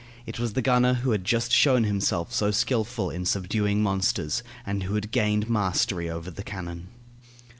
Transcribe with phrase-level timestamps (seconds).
[0.25, 4.81] It was the gunner who had just shown himself so skilful in subduing monsters, and
[4.81, 6.87] who had gained the mastery over the cannon.